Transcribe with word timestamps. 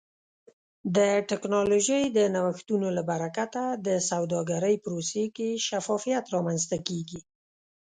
د 0.95 0.97
ټکنالوژۍ 1.29 2.03
د 2.17 2.19
نوښتونو 2.35 2.87
له 2.97 3.03
برکته 3.11 3.63
د 3.87 3.89
سوداګرۍ 4.09 4.75
پروسې 4.85 5.25
کې 5.35 5.49
شفافیت 5.67 6.25
رامنځته 6.35 6.77
کیږي. 6.87 7.19